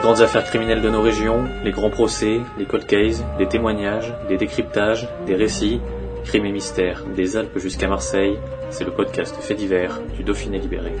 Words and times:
Les 0.00 0.06
grandes 0.06 0.22
affaires 0.22 0.44
criminelles 0.46 0.80
de 0.80 0.88
nos 0.88 1.02
régions, 1.02 1.44
les 1.62 1.72
grands 1.72 1.90
procès, 1.90 2.40
les 2.56 2.64
cold 2.64 2.86
cases, 2.86 3.22
les 3.38 3.46
témoignages, 3.46 4.14
les 4.30 4.38
décryptages, 4.38 5.06
des 5.26 5.34
récits, 5.34 5.78
crimes 6.24 6.46
et 6.46 6.52
mystères, 6.52 7.04
des 7.14 7.36
Alpes 7.36 7.58
jusqu'à 7.58 7.86
Marseille, 7.86 8.38
c'est 8.70 8.84
le 8.84 8.92
podcast 8.92 9.36
Fait 9.42 9.54
divers 9.54 10.00
du 10.16 10.24
Dauphiné 10.24 10.58
libéré. 10.58 10.92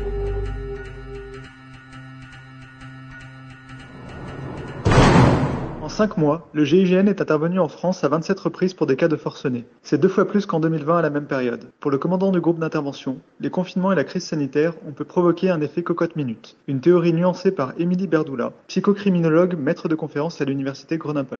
Cinq 6.00 6.16
mois, 6.16 6.48
le 6.54 6.64
GIGN 6.64 7.08
est 7.08 7.20
intervenu 7.20 7.60
en 7.60 7.68
France 7.68 8.04
à 8.04 8.08
27 8.08 8.40
reprises 8.40 8.72
pour 8.72 8.86
des 8.86 8.96
cas 8.96 9.06
de 9.08 9.16
forcenés. 9.16 9.66
C'est 9.82 10.00
deux 10.00 10.08
fois 10.08 10.26
plus 10.26 10.46
qu'en 10.46 10.58
2020 10.58 10.96
à 10.96 11.02
la 11.02 11.10
même 11.10 11.26
période. 11.26 11.72
Pour 11.78 11.90
le 11.90 11.98
commandant 11.98 12.32
du 12.32 12.40
groupe 12.40 12.58
d'intervention, 12.58 13.18
les 13.38 13.50
confinements 13.50 13.92
et 13.92 13.96
la 13.96 14.04
crise 14.04 14.24
sanitaire 14.24 14.72
ont 14.88 14.92
pu 14.92 15.04
provoquer 15.04 15.50
un 15.50 15.60
effet 15.60 15.82
cocotte-minute. 15.82 16.56
Une 16.68 16.80
théorie 16.80 17.12
nuancée 17.12 17.50
par 17.50 17.74
Émilie 17.78 18.06
Berdoula, 18.06 18.54
psychocriminologue, 18.66 19.58
maître 19.58 19.88
de 19.88 19.94
conférence 19.94 20.40
à 20.40 20.46
l'université 20.46 20.96
Grenoble. 20.96 21.36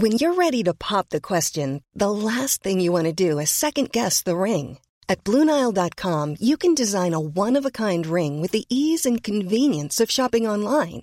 When 0.00 0.12
you're 0.12 0.34
ready 0.34 0.62
to 0.64 0.72
pop 0.72 1.10
the 1.10 1.20
question, 1.20 1.82
the 1.94 2.08
last 2.08 2.62
thing 2.62 2.80
you 2.80 2.90
want 2.90 3.04
to 3.04 3.12
do 3.12 3.38
is 3.38 3.50
second 3.50 3.90
guess 3.92 4.22
the 4.22 4.34
ring. 4.34 4.78
At 5.10 5.24
Bluenile.com, 5.24 6.36
you 6.40 6.56
can 6.56 6.74
design 6.74 7.12
a 7.12 7.20
one-of-a-kind 7.20 8.06
ring 8.06 8.40
with 8.40 8.52
the 8.52 8.64
ease 8.70 9.04
and 9.04 9.22
convenience 9.22 10.00
of 10.00 10.10
shopping 10.10 10.48
online. 10.48 11.02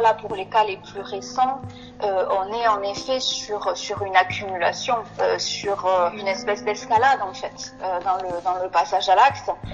Là 0.00 0.14
pour 0.14 0.34
les 0.34 0.46
cas 0.46 0.64
les 0.64 0.76
plus 0.76 1.00
récents, 1.00 1.60
euh, 2.02 2.26
on 2.30 2.52
est 2.52 2.68
en 2.68 2.82
effet 2.82 3.20
sur 3.20 3.76
sur 3.76 4.02
une 4.02 4.16
accumulation, 4.16 4.96
euh, 5.20 5.38
sur 5.38 5.86
euh, 5.86 6.10
une 6.10 6.28
espèce 6.28 6.62
d'escalade 6.62 7.20
en 7.22 7.32
fait 7.32 7.74
dans 8.04 8.16
le 8.16 8.42
dans 8.44 8.62
le 8.62 8.68
passage 8.68 9.08
à 9.08 9.16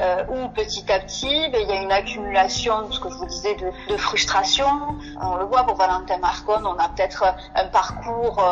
euh, 0.01 0.25
où 0.29 0.49
petit 0.51 0.91
à 0.91 1.01
petit 1.01 1.49
ben, 1.51 1.61
il 1.63 1.69
y 1.69 1.73
a 1.73 1.83
une 1.83 1.93
accumulation 1.93 2.91
ce 2.93 3.01
que 3.01 3.11
je 3.11 3.15
vous 3.15 3.27
disais 3.27 3.57
de, 3.57 3.97
frustration. 3.97 4.67
On 5.21 5.37
le 5.37 5.45
voit 5.45 5.65
pour 5.65 5.77
Valentin 5.77 6.19
Marcon, 6.19 6.65
on 6.65 6.79
a 6.79 6.89
peut-être 6.89 7.25
un 7.55 7.67
parcours 7.67 8.43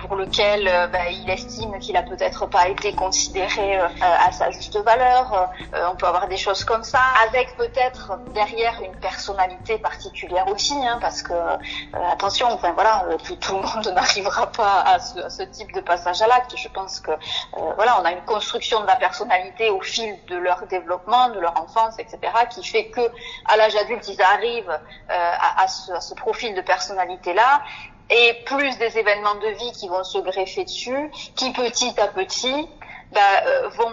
pour 0.00 0.16
lequel 0.16 0.64
ben, 0.92 1.04
il 1.10 1.28
estime 1.28 1.78
qu'il 1.78 1.96
a 1.96 2.02
peut-être 2.02 2.46
pas 2.46 2.68
été 2.68 2.94
considéré 2.94 3.78
à 3.78 4.32
sa 4.32 4.50
juste 4.50 4.76
valeur. 4.82 5.50
On 5.90 5.96
peut 5.96 6.06
avoir 6.06 6.28
des 6.28 6.36
choses 6.36 6.64
comme 6.64 6.82
ça, 6.82 7.00
avec 7.28 7.56
peut-être 7.56 8.18
derrière 8.32 8.80
une 8.82 8.96
personnalité 8.96 9.78
particulière 9.78 10.46
aussi, 10.48 10.74
hein, 10.86 10.98
parce 11.00 11.15
que 11.22 11.32
euh, 11.32 11.56
attention, 12.12 12.48
enfin 12.48 12.72
voilà, 12.72 13.04
euh, 13.08 13.16
tout, 13.18 13.54
le 13.54 13.62
monde 13.62 13.86
n'arrivera 13.94 14.50
pas 14.52 14.82
à 14.82 14.98
ce, 14.98 15.42
type 15.44 15.72
de 15.72 15.80
passage 15.80 16.22
à 16.22 16.26
l'acte. 16.26 16.54
Je 16.56 16.68
pense 16.68 17.00
que 17.00 17.10
euh, 17.10 17.14
voilà, 17.76 18.00
on 18.00 18.04
a 18.04 18.12
une 18.12 18.24
construction 18.24 18.80
de 18.80 18.86
la 18.86 18.96
personnalité 18.96 19.70
au 19.70 19.80
fil 19.80 20.16
de 20.28 20.36
leur 20.36 20.66
développement, 20.66 21.28
de 21.30 21.40
leur 21.40 21.60
enfance, 21.60 21.98
etc., 21.98 22.18
qui 22.50 22.64
fait 22.64 22.86
que 22.86 23.00
à 23.46 23.56
l'âge 23.56 23.76
adulte, 23.76 24.08
ils 24.08 24.20
arrivent 24.22 24.78
à, 25.08 25.68
ce, 25.68 25.92
à 25.92 26.00
ce 26.00 26.14
profil 26.14 26.54
de 26.54 26.60
personnalité-là 26.60 27.62
et 28.10 28.34
plus 28.44 28.76
des 28.78 28.98
événements 28.98 29.34
de 29.34 29.48
vie 29.48 29.72
qui 29.72 29.88
vont 29.88 30.04
se 30.04 30.18
greffer 30.18 30.64
dessus, 30.64 31.10
qui 31.34 31.52
petit 31.52 31.98
à 32.00 32.08
petit 32.08 32.68
bah, 33.16 33.46
euh, 33.46 33.68
vont 33.70 33.92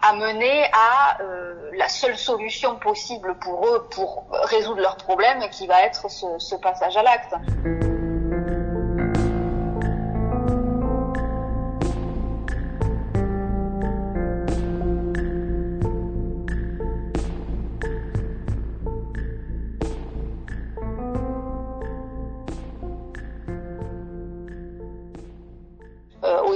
amener 0.00 0.64
à 0.72 1.20
euh, 1.20 1.70
la 1.74 1.88
seule 1.88 2.16
solution 2.16 2.76
possible 2.76 3.36
pour 3.38 3.66
eux 3.66 3.86
pour 3.90 4.24
résoudre 4.44 4.80
leurs 4.80 4.96
problèmes, 4.96 5.46
qui 5.50 5.66
va 5.66 5.82
être 5.82 6.10
ce 6.10 6.54
passage 6.56 6.96
à 6.96 7.02
l'acte. 7.02 7.34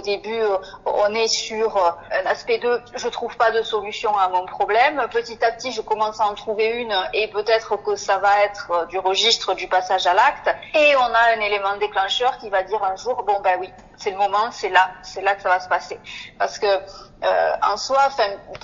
Au 0.01 0.03
début, 0.03 0.41
euh, 0.41 0.57
on 0.87 1.15
est 1.15 1.29
sur 1.29 1.77
euh, 1.77 1.91
un 2.11 2.27
aspect 2.27 2.59
de 2.59 2.81
je 2.95 3.09
trouve 3.09 3.37
pas 3.37 3.51
de 3.51 3.63
solution 3.63 4.17
à 4.17 4.29
mon 4.29 4.47
problème. 4.47 5.07
Petit 5.11 5.43
à 5.45 5.53
petit, 5.53 5.73
je 5.73 5.83
commence 5.83 6.21
à 6.21 6.27
en 6.27 6.35
trouver 6.35 6.69
une 6.69 6.95
et 7.13 7.29
peut-être 7.29 7.77
que 7.83 7.97
ça 7.97 8.19
va 8.19 8.45
être 8.45 8.71
euh, 8.71 8.87
du 8.87 8.99
registre 8.99 9.55
du 9.55 9.69
passage 9.69 10.07
à 10.07 10.15
l'acte. 10.15 10.49
Et 10.75 10.97
on 10.97 11.13
a 11.15 11.37
un 11.37 11.41
élément 11.41 11.77
déclencheur 11.77 12.39
qui 12.39 12.49
va 12.49 12.63
dire 12.63 12.83
un 12.83 12.97
jour 12.97 13.23
bon 13.25 13.41
ben 13.41 13.59
oui, 13.61 13.71
c'est 13.97 14.11
le 14.11 14.17
moment, 14.17 14.51
c'est 14.51 14.71
là, 14.71 14.91
c'est 15.03 15.21
là 15.21 15.35
que 15.35 15.43
ça 15.43 15.51
va 15.51 15.61
se 15.61 15.69
passer. 15.69 15.99
Parce 16.39 16.59
que 16.59 16.67
euh, 16.67 17.53
en 17.63 17.77
soi, 17.77 18.09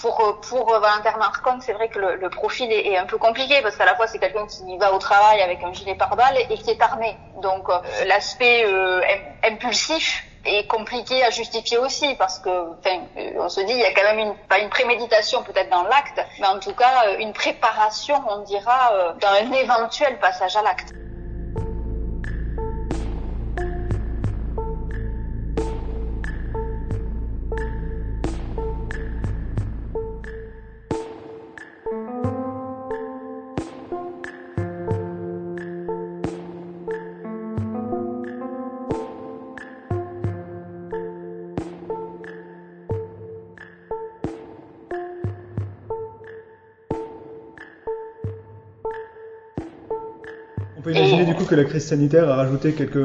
pour 0.00 0.40
pour 0.40 0.70
Valentin 0.70 1.16
Marcon, 1.18 1.58
c'est 1.60 1.74
vrai 1.74 1.88
que 1.88 1.98
le, 1.98 2.16
le 2.16 2.30
profil 2.30 2.72
est, 2.72 2.96
un 2.96 3.04
peu 3.04 3.18
compliqué 3.18 3.60
parce 3.62 3.76
qu'à 3.76 3.84
la 3.84 3.94
fois 3.96 4.06
c'est 4.06 4.18
quelqu'un 4.18 4.46
qui 4.46 4.78
va 4.78 4.94
au 4.94 4.98
travail 4.98 5.42
avec 5.42 5.62
un 5.62 5.72
gilet 5.74 5.94
pare-balles 5.94 6.38
et, 6.48 6.56
qui 6.56 6.70
est 6.70 6.80
armé. 6.80 7.14
Donc 7.42 7.68
l'aspect 8.06 8.64
euh, 8.64 9.02
impulsif 9.44 10.25
est 10.46 10.66
compliqué 10.66 11.24
à 11.24 11.30
justifier 11.30 11.78
aussi 11.78 12.14
parce 12.16 12.38
que 12.38 12.48
enfin 12.78 13.00
on 13.38 13.48
se 13.48 13.60
dit 13.60 13.72
il 13.72 13.80
y 13.80 13.84
a 13.84 13.92
quand 13.92 14.02
même 14.02 14.18
une 14.18 14.36
pas 14.48 14.58
une 14.58 14.70
préméditation 14.70 15.42
peut-être 15.42 15.70
dans 15.70 15.84
l'acte 15.84 16.20
mais 16.40 16.46
en 16.46 16.58
tout 16.58 16.74
cas 16.74 17.16
une 17.18 17.32
préparation 17.32 18.16
on 18.28 18.42
dira 18.42 19.14
dans 19.20 19.28
un 19.28 19.52
éventuel 19.52 20.18
passage 20.18 20.56
à 20.56 20.62
l'acte. 20.62 20.92
Peut 50.86 50.92
imaginer 50.92 51.24
du 51.24 51.34
coup 51.34 51.44
que 51.44 51.54
la 51.54 51.64
crise 51.64 51.88
sanitaire 51.88 52.28
a 52.28 52.36
rajouté 52.36 52.72
quelques 52.72 52.96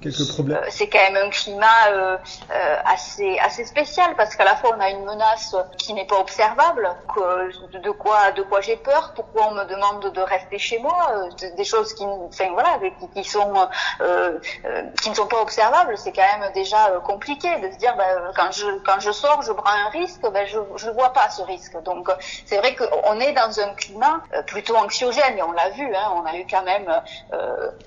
quelques 0.00 0.28
problèmes. 0.28 0.60
C'est 0.70 0.88
quand 0.88 0.98
même 1.10 1.26
un 1.26 1.30
climat 1.30 1.66
euh, 1.90 2.16
euh, 2.52 2.76
assez 2.84 3.38
assez 3.40 3.64
spécial 3.64 4.14
parce 4.16 4.36
qu'à 4.36 4.44
la 4.44 4.54
fois 4.56 4.70
on 4.76 4.80
a 4.80 4.90
une 4.90 5.04
menace 5.04 5.56
qui 5.76 5.92
n'est 5.94 6.06
pas 6.06 6.20
observable, 6.20 6.88
que, 7.12 7.78
de 7.78 7.90
quoi 7.90 8.30
de 8.32 8.42
quoi 8.42 8.60
j'ai 8.60 8.76
peur, 8.76 9.12
pourquoi 9.16 9.48
on 9.50 9.54
me 9.54 9.64
demande 9.64 10.12
de 10.12 10.20
rester 10.20 10.58
chez 10.58 10.78
moi, 10.78 11.10
euh, 11.12 11.48
des 11.56 11.64
choses 11.64 11.92
qui 11.94 12.04
enfin 12.04 12.50
voilà 12.52 12.78
qui, 13.00 13.08
qui 13.08 13.28
sont 13.28 13.52
euh, 14.00 14.38
euh, 14.64 14.82
qui 15.02 15.10
ne 15.10 15.14
sont 15.14 15.26
pas 15.26 15.42
observables, 15.42 15.98
c'est 15.98 16.12
quand 16.12 16.38
même 16.38 16.52
déjà 16.54 17.00
compliqué 17.04 17.48
de 17.60 17.72
se 17.72 17.78
dire 17.78 17.96
ben, 17.96 18.32
quand 18.36 18.52
je 18.52 18.66
quand 18.86 19.00
je 19.00 19.10
sors 19.10 19.42
je 19.42 19.52
prends 19.52 19.76
un 19.86 19.90
risque, 19.90 20.22
ben 20.32 20.46
je 20.46 20.58
je 20.76 20.90
vois 20.90 21.12
pas 21.12 21.28
ce 21.30 21.42
risque. 21.42 21.82
Donc 21.82 22.08
c'est 22.46 22.58
vrai 22.58 22.76
qu'on 22.76 23.18
est 23.18 23.32
dans 23.32 23.58
un 23.60 23.74
climat 23.74 24.22
plutôt 24.46 24.76
anxiogène 24.76 25.36
et 25.36 25.42
on 25.42 25.52
l'a 25.52 25.70
vu, 25.70 25.86
hein, 25.94 26.12
on 26.14 26.24
a 26.24 26.36
eu 26.36 26.46
quand 26.48 26.62
même 26.62 26.88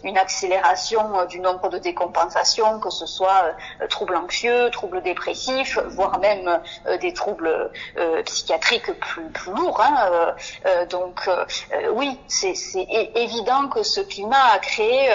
une 0.04 0.18
accélération 0.18 1.26
du 1.26 1.40
nombre 1.40 1.70
de 1.70 1.78
décompositions 1.78 2.02
compensation, 2.02 2.80
que 2.80 2.90
ce 2.90 3.06
soit 3.06 3.56
euh, 3.82 3.88
troubles 3.88 4.16
anxieux, 4.16 4.70
troubles 4.72 5.02
dépressifs, 5.02 5.78
voire 5.88 6.20
même 6.20 6.62
euh, 6.88 6.98
des 6.98 7.14
troubles 7.14 7.72
euh, 7.98 8.24
psychiatriques 8.24 8.92
plus, 9.00 9.30
plus 9.30 9.52
lourds. 9.54 9.82
Hein, 9.82 10.36
donc 10.90 11.30
oui, 11.94 12.20
c'est 12.28 12.54
évident 13.16 13.68
que 13.70 13.84
ce 13.84 14.02
climat 14.02 14.54
a 14.54 14.60
créé 14.60 15.10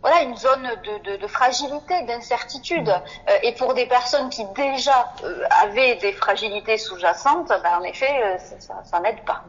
voilà 0.00 0.22
une 0.22 0.36
zone 0.36 0.68
de, 0.84 1.10
de, 1.10 1.16
de 1.16 1.26
fragilité, 1.28 2.02
d'incertitude. 2.02 2.88
Euh, 2.88 3.38
et 3.44 3.52
pour 3.52 3.72
des 3.74 3.86
personnes 3.86 4.30
qui 4.30 4.44
déjà 4.56 5.12
euh, 5.22 5.44
avaient 5.62 5.94
des 5.96 6.12
fragilités 6.12 6.76
sous-jacentes, 6.76 7.48
ben, 7.48 7.78
en 7.78 7.82
effet, 7.84 8.20
euh, 8.24 8.36
ça, 8.58 8.82
ça 8.84 9.00
n'aide 9.00 9.24
pas. 9.24 9.44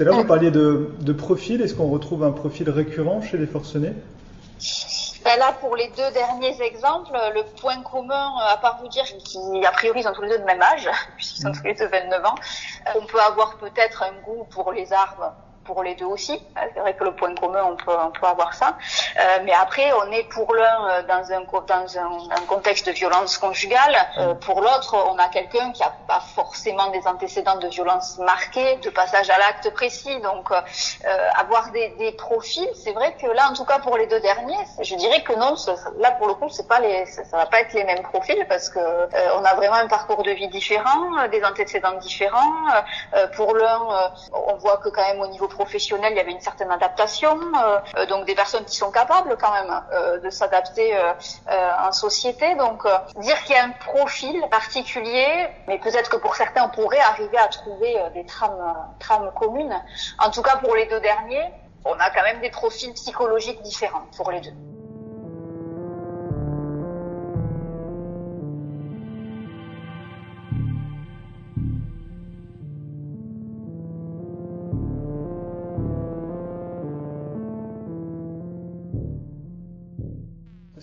Tout 0.00 0.04
à 0.04 0.12
l'heure, 0.12 0.20
vous 0.22 0.24
parliez 0.24 0.50
de, 0.50 0.94
de 1.00 1.12
profil. 1.12 1.60
Est-ce 1.60 1.74
qu'on 1.74 1.90
retrouve 1.90 2.24
un 2.24 2.30
profil 2.30 2.70
récurrent 2.70 3.20
chez 3.20 3.36
les 3.36 3.46
forcenés? 3.46 3.92
Ben 5.22 5.38
là, 5.38 5.52
pour 5.60 5.76
les 5.76 5.88
deux 5.88 6.10
derniers 6.14 6.58
exemples, 6.62 7.12
le 7.34 7.42
point 7.60 7.82
commun, 7.82 8.32
à 8.48 8.56
part 8.56 8.78
vous 8.80 8.88
dire 8.88 9.04
qu'ils, 9.04 9.66
a 9.66 9.70
priori, 9.72 10.02
sont 10.02 10.12
tous 10.14 10.22
les 10.22 10.30
deux 10.30 10.38
de 10.38 10.44
même 10.44 10.62
âge, 10.62 10.88
puisqu'ils 11.18 11.42
sont 11.42 11.52
tous 11.52 11.64
les 11.64 11.74
deux 11.74 11.86
29 11.86 12.24
ans, 12.24 12.34
on 12.96 13.04
peut 13.04 13.20
avoir 13.20 13.58
peut-être 13.58 14.02
un 14.02 14.18
goût 14.24 14.46
pour 14.48 14.72
les 14.72 14.90
armes 14.90 15.30
pour 15.70 15.84
les 15.84 15.94
deux 15.94 16.06
aussi. 16.06 16.32
Euh, 16.32 16.60
c'est 16.74 16.80
vrai 16.80 16.94
que 16.94 17.04
le 17.04 17.14
point 17.14 17.32
commun, 17.36 17.62
on 17.64 17.76
peut, 17.76 17.96
on 18.06 18.10
peut 18.10 18.26
avoir 18.26 18.54
ça. 18.54 18.76
Euh, 19.18 19.38
mais 19.44 19.52
après, 19.52 19.92
on 19.92 20.10
est 20.10 20.24
pour 20.24 20.52
l'un 20.52 20.78
euh, 20.88 21.02
dans, 21.02 21.32
un, 21.32 21.42
dans 21.42 21.98
un, 21.98 22.12
un, 22.38 22.44
contexte 22.48 22.86
de 22.86 22.92
violence 22.92 23.38
conjugale. 23.38 23.96
Euh, 24.18 24.34
pour 24.34 24.60
l'autre, 24.62 24.96
on 25.12 25.16
a 25.18 25.28
quelqu'un 25.28 25.70
qui 25.70 25.82
a 25.84 25.92
pas 26.08 26.22
forcément 26.34 26.88
des 26.90 27.06
antécédents 27.06 27.58
de 27.58 27.68
violence 27.68 28.18
marqués, 28.18 28.76
de 28.78 28.90
passage 28.90 29.30
à 29.30 29.38
l'acte 29.38 29.70
précis. 29.72 30.20
Donc, 30.20 30.50
euh, 30.50 30.60
avoir 31.36 31.70
des, 31.70 31.90
des 31.98 32.12
profils, 32.12 32.68
c'est 32.74 32.92
vrai 32.92 33.14
que 33.20 33.28
là, 33.28 33.48
en 33.50 33.54
tout 33.54 33.64
cas 33.64 33.78
pour 33.78 33.96
les 33.96 34.08
deux 34.08 34.20
derniers, 34.20 34.64
je 34.82 34.94
dirais 34.96 35.22
que 35.22 35.34
non. 35.34 35.54
Là, 35.98 36.10
pour 36.12 36.26
le 36.26 36.34
coup, 36.34 36.48
c'est 36.48 36.66
pas 36.66 36.80
les, 36.80 37.06
ça, 37.06 37.22
ça, 37.24 37.36
va 37.36 37.46
pas 37.46 37.60
être 37.60 37.74
les 37.74 37.84
mêmes 37.84 38.02
profils 38.02 38.44
parce 38.48 38.68
que 38.68 38.80
on 39.38 39.44
a 39.44 39.54
vraiment 39.54 39.74
un 39.74 39.86
parcours 39.86 40.22
de 40.24 40.32
vie 40.32 40.48
différent, 40.48 41.28
des 41.30 41.42
antécédents 41.44 41.98
différents. 42.08 42.54
pour 43.36 43.54
l'un, 43.54 43.80
on 44.32 44.56
voit 44.56 44.78
que 44.78 44.88
quand 44.88 45.02
même 45.02 45.20
au 45.20 45.26
niveau 45.26 45.48
professionnel, 45.60 46.12
il 46.14 46.16
y 46.16 46.20
avait 46.20 46.32
une 46.32 46.40
certaine 46.40 46.70
adaptation, 46.70 47.38
euh, 47.38 47.80
euh, 47.96 48.06
donc 48.06 48.24
des 48.24 48.34
personnes 48.34 48.64
qui 48.64 48.76
sont 48.76 48.90
capables 48.90 49.36
quand 49.38 49.52
même 49.52 49.82
euh, 49.92 50.18
de 50.18 50.30
s'adapter 50.30 50.86
en 51.86 51.92
société. 51.92 52.54
Donc 52.54 52.86
dire 53.16 53.38
qu'il 53.44 53.54
y 53.54 53.58
a 53.58 53.64
un 53.64 53.74
profil 53.92 54.42
particulier, 54.50 55.48
mais 55.68 55.78
peut-être 55.78 56.08
que 56.08 56.16
pour 56.16 56.34
certains 56.34 56.64
on 56.64 56.70
pourrait 56.70 57.04
arriver 57.12 57.38
à 57.38 57.48
trouver 57.48 57.94
des 58.14 58.24
trames, 58.24 58.74
trames 58.98 59.30
communes. 59.38 59.76
En 60.18 60.30
tout 60.30 60.42
cas 60.42 60.56
pour 60.56 60.74
les 60.74 60.86
deux 60.86 61.00
derniers, 61.00 61.46
on 61.84 61.94
a 61.94 62.10
quand 62.10 62.22
même 62.22 62.40
des 62.40 62.50
profils 62.50 62.92
psychologiques 62.94 63.60
différents 63.62 64.06
pour 64.16 64.30
les 64.30 64.40
deux. 64.40 64.54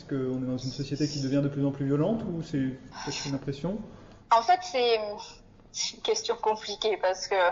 Qu'on 0.07 0.44
est 0.44 0.48
dans 0.48 0.57
une 0.57 0.71
société 0.71 1.07
qui 1.07 1.21
devient 1.21 1.42
de 1.44 1.50
plus 1.50 1.65
en 1.65 1.71
plus 1.71 1.86
violente 1.86 2.24
ou 2.24 2.42
c'est 2.42 3.27
une 3.27 3.36
impression 3.36 3.80
En 4.31 4.42
fait, 4.42 4.59
c'est 4.62 4.95
une 4.95 6.01
question 6.01 6.36
compliquée 6.36 6.98
parce 6.98 7.27
que 7.27 7.36
euh, 7.36 7.51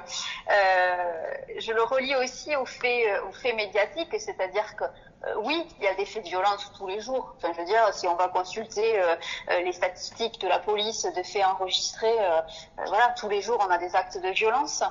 je 1.59 1.71
le 1.71 1.83
relie 1.83 2.15
aussi 2.15 2.55
aux 2.55 2.65
faits, 2.65 3.05
aux 3.27 3.33
faits 3.33 3.55
médiatiques, 3.55 4.15
c'est-à-dire 4.19 4.75
que 4.75 4.85
euh, 5.27 5.33
oui, 5.43 5.65
il 5.79 5.85
y 5.85 5.87
a 5.87 5.95
des 5.95 6.05
faits 6.05 6.23
de 6.23 6.29
violence 6.29 6.71
tous 6.77 6.87
les 6.87 6.99
jours. 6.99 7.35
Je 7.41 7.47
veux 7.47 7.65
dire, 7.65 7.93
si 7.93 8.07
on 8.07 8.15
va 8.15 8.27
consulter 8.27 8.99
euh, 8.99 9.15
euh 9.49 9.61
les 9.61 9.71
statistiques 9.71 10.39
de 10.41 10.47
la 10.47 10.59
police 10.59 11.03
de 11.03 11.23
faits 11.23 11.45
enregistrés, 11.45 12.19
euh, 12.19 12.41
euh, 12.79 12.83
voilà, 12.87 13.13
tous 13.17 13.29
les 13.29 13.41
jours 13.41 13.57
on 13.65 13.71
a 13.71 13.77
des 13.77 13.95
actes 13.95 14.21
de 14.21 14.29
violence. 14.29 14.83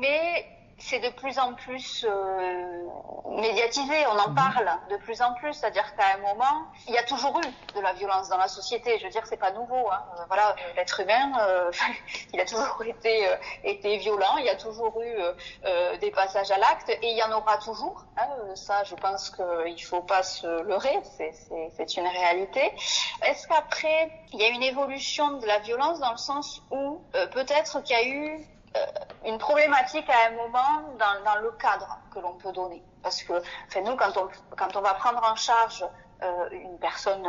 mais 0.00 0.46
c'est 0.80 0.98
de 0.98 1.10
plus 1.10 1.38
en 1.38 1.54
plus 1.54 2.06
euh, 2.08 2.84
médiatisé, 3.30 4.06
on 4.06 4.18
en 4.18 4.30
mhm. 4.30 4.34
parle 4.34 4.70
de 4.90 4.96
plus 4.96 5.20
en 5.22 5.34
plus, 5.34 5.52
c'est-à-dire 5.52 5.94
qu'à 5.94 6.14
un 6.14 6.18
moment, 6.18 6.66
il 6.88 6.94
y 6.94 6.98
a 6.98 7.02
toujours 7.02 7.38
eu 7.38 7.74
de 7.74 7.80
la 7.80 7.92
violence 7.92 8.28
dans 8.28 8.38
la 8.38 8.48
société. 8.48 8.98
Je 8.98 9.04
veux 9.04 9.10
dire, 9.10 9.22
c'est 9.26 9.36
pas 9.36 9.52
nouveau. 9.52 9.90
Hein. 9.90 10.02
Euh, 10.18 10.22
voilà, 10.26 10.56
l'être 10.76 11.00
humain, 11.00 11.32
euh, 11.40 11.70
il 12.32 12.40
a 12.40 12.44
toujours 12.44 12.82
été 12.84 13.28
euh, 13.28 13.36
été 13.64 13.98
violent, 13.98 14.36
il 14.38 14.46
y 14.46 14.48
a 14.48 14.56
toujours 14.56 15.00
eu 15.02 15.14
euh, 15.64 15.96
des 15.98 16.10
passages 16.10 16.50
à 16.50 16.58
l'acte, 16.58 16.88
et 16.88 16.98
il 17.02 17.16
y 17.16 17.22
en 17.22 17.32
aura 17.32 17.58
toujours. 17.58 18.04
Hein. 18.16 18.28
Ça, 18.54 18.82
je 18.84 18.94
pense 18.94 19.30
qu'il 19.30 19.84
faut 19.84 20.02
pas 20.02 20.22
se 20.22 20.62
leurrer, 20.62 20.98
c'est 21.16 21.96
une 21.96 22.06
réalité. 22.06 22.72
Est-ce 23.22 23.46
qu'après, 23.46 24.10
il 24.32 24.40
y 24.40 24.44
a 24.44 24.48
une 24.48 24.62
évolution 24.62 25.38
de 25.38 25.46
la 25.46 25.58
violence 25.58 26.00
dans 26.00 26.12
le 26.12 26.18
sens 26.18 26.62
où 26.70 27.00
peut-être 27.32 27.82
qu'il 27.82 27.96
y 27.96 27.98
a 27.98 28.06
eu 28.06 28.40
euh, 28.40 28.59
une 29.24 29.38
problématique 29.38 30.08
à 30.08 30.28
un 30.28 30.36
moment 30.36 30.82
dans, 30.98 31.24
dans 31.24 31.40
le 31.40 31.50
cadre 31.52 31.98
que 32.12 32.20
l'on 32.20 32.34
peut 32.34 32.52
donner. 32.52 32.82
Parce 33.02 33.22
que 33.22 33.32
enfin, 33.68 33.80
nous, 33.82 33.96
quand 33.96 34.16
on, 34.16 34.28
quand 34.56 34.76
on 34.76 34.80
va 34.80 34.94
prendre 34.94 35.22
en 35.24 35.36
charge 35.36 35.84
euh, 36.22 36.50
une 36.50 36.78
personne 36.78 37.26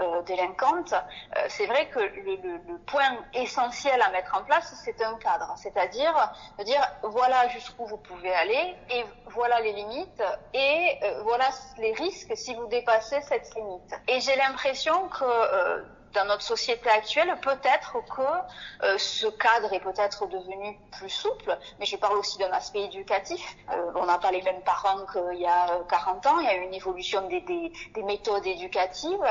euh, 0.00 0.22
délinquante, 0.22 0.92
euh, 0.92 1.46
c'est 1.48 1.66
vrai 1.66 1.88
que 1.88 1.98
le, 1.98 2.36
le, 2.36 2.60
le, 2.68 2.78
point 2.86 3.16
essentiel 3.32 4.00
à 4.02 4.10
mettre 4.10 4.36
en 4.36 4.44
place, 4.44 4.74
c'est 4.84 5.02
un 5.02 5.14
cadre. 5.14 5.54
C'est-à-dire 5.56 6.12
de 6.58 6.64
dire 6.64 6.82
voilà 7.02 7.48
jusqu'où 7.48 7.86
vous 7.86 7.96
pouvez 7.96 8.34
aller 8.34 8.76
et 8.90 9.04
voilà 9.28 9.60
les 9.60 9.72
limites 9.72 10.22
et 10.52 10.98
euh, 11.02 11.22
voilà 11.22 11.48
les 11.78 11.92
risques 11.94 12.36
si 12.36 12.54
vous 12.54 12.66
dépassez 12.66 13.20
cette 13.22 13.54
limite. 13.54 13.94
Et 14.08 14.20
j'ai 14.20 14.36
l'impression 14.36 15.08
que 15.08 15.84
dans 16.14 16.24
notre 16.24 16.42
société 16.42 16.88
actuelle, 16.88 17.34
peut-être 17.42 17.96
que 18.14 18.84
euh, 18.84 18.98
ce 18.98 19.26
cadre 19.26 19.72
est 19.72 19.80
peut-être 19.80 20.26
devenu 20.26 20.78
plus 20.98 21.10
souple, 21.10 21.56
mais 21.78 21.86
je 21.86 21.96
parle 21.96 22.16
aussi 22.16 22.38
d'un 22.38 22.52
aspect 22.52 22.82
éducatif. 22.84 23.56
Euh, 23.70 23.92
on 23.96 24.06
n'a 24.06 24.18
pas 24.18 24.30
les 24.30 24.42
mêmes 24.42 24.62
parents 24.62 25.04
qu'il 25.12 25.40
y 25.40 25.46
a 25.46 25.80
40 25.88 26.26
ans, 26.26 26.38
il 26.38 26.46
y 26.46 26.48
a 26.48 26.54
une 26.54 26.74
évolution 26.74 27.28
des, 27.28 27.40
des, 27.42 27.72
des 27.94 28.02
méthodes 28.02 28.46
éducatives. 28.46 29.24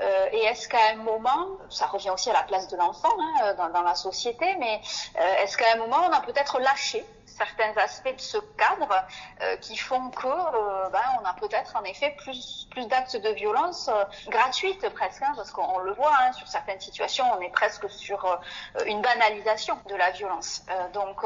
Euh, 0.00 0.26
et 0.32 0.44
est-ce 0.44 0.68
qu'à 0.68 0.90
un 0.92 0.96
moment, 0.96 1.48
ça 1.68 1.86
revient 1.86 2.10
aussi 2.10 2.30
à 2.30 2.34
la 2.34 2.42
place 2.42 2.68
de 2.68 2.76
l'enfant 2.76 3.14
hein, 3.18 3.54
dans, 3.54 3.68
dans, 3.68 3.82
la 3.82 3.94
société, 3.94 4.56
mais 4.58 4.80
euh, 5.18 5.42
est-ce 5.42 5.56
qu'à 5.56 5.72
un 5.74 5.76
moment, 5.76 5.98
on 6.08 6.12
a 6.12 6.20
peut-être 6.20 6.58
lâché 6.60 7.04
certains 7.40 7.74
aspects 7.80 8.14
de 8.14 8.20
ce 8.20 8.38
cadre 8.58 8.94
euh, 9.42 9.56
qui 9.56 9.76
font 9.76 10.10
que 10.10 10.26
euh, 10.26 10.88
ben, 10.90 11.00
on 11.20 11.24
a 11.24 11.34
peut-être 11.34 11.74
en 11.76 11.84
effet 11.84 12.14
plus 12.18 12.66
plus 12.70 12.86
d'actes 12.86 13.16
de 13.16 13.30
violence 13.30 13.88
euh, 13.88 14.04
gratuites 14.28 14.86
presque 14.90 15.22
hein, 15.22 15.32
parce 15.34 15.50
qu'on 15.50 15.78
le 15.78 15.92
voit 15.94 16.12
hein, 16.20 16.29
sur 16.32 16.46
certaines 16.48 16.80
situations 16.80 17.24
on 17.36 17.40
est 17.40 17.50
presque 17.50 17.88
sur 17.90 18.24
euh, 18.24 18.84
une 18.86 19.00
banalisation 19.00 19.78
de 19.88 19.94
la 19.94 20.10
violence 20.10 20.62
euh, 20.70 20.88
donc 20.92 21.22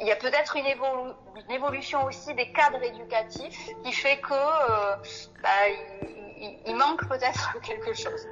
il 0.00 0.06
y 0.06 0.12
a 0.12 0.16
peut-être 0.16 0.56
une, 0.56 0.66
évolu 0.66 1.12
une, 1.48 1.54
évolution 1.54 2.04
aussi 2.04 2.34
des 2.34 2.52
cadres 2.52 2.82
éducatifs 2.82 3.70
qui 3.82 3.92
fait 3.92 4.18
que 4.20 4.34
ben, 5.42 6.58
il, 6.66 6.76
manque 6.76 7.08
peut-être 7.08 7.58
quelque 7.62 7.94
chose. 7.94 8.26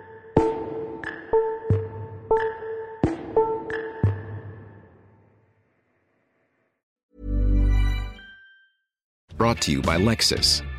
Brought 9.37 9.61
to 9.63 9.73
you 9.73 9.83
by. 9.83 9.99